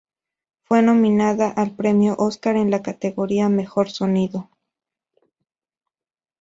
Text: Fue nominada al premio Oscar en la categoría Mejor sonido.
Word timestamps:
Fue 0.63 0.81
nominada 0.81 1.51
al 1.51 1.75
premio 1.75 2.15
Oscar 2.17 2.55
en 2.55 2.71
la 2.71 2.81
categoría 2.81 3.49
Mejor 3.49 3.91
sonido. 3.91 4.49